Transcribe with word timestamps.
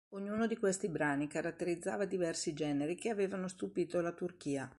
Ognuno 0.15 0.47
di 0.47 0.57
questi 0.57 0.89
brani 0.89 1.27
caratterizzava 1.27 2.05
diversi 2.05 2.53
generi 2.55 2.95
che 2.95 3.09
avevano 3.11 3.47
stupito 3.47 4.01
la 4.01 4.11
Turchia. 4.11 4.67